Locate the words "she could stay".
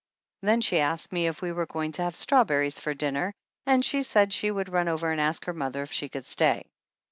5.91-6.65